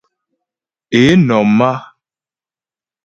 Ě 1.01 1.05
nɔ̀m 1.27 1.59
á. 1.71 1.71